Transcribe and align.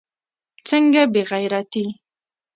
څنگه 0.67 1.03
بې 1.13 1.21
غيرتي. 1.29 1.85